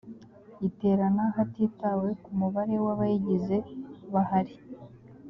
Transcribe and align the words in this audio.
iterana 0.67 1.23
hatitawe 1.35 2.09
ku 2.21 2.29
mubare 2.39 2.75
w’abayigize 2.85 3.57
bahari 4.13 4.55